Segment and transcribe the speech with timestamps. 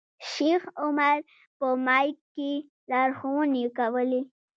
[0.31, 1.17] شیخ عمر
[1.57, 2.51] په مایک کې
[2.89, 4.21] لارښوونې کولې.